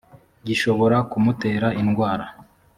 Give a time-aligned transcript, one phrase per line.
[0.47, 2.25] gishobora kumutera indwara